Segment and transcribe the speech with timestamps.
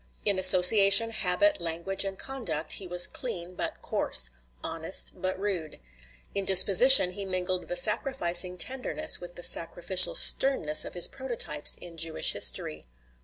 [0.25, 4.31] In association, habit, language, and conduct, he was clean, but coarse;
[4.63, 5.79] honest, but rude.
[6.33, 11.97] In disposition he mingled the sacrificing tenderness with the sacrificial sternness of his prototypes in
[11.97, 12.85] Jewish history.